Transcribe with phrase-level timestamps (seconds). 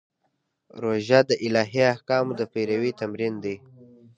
[0.81, 3.55] روژه د الهي احکامو د پیروي تمرین دی.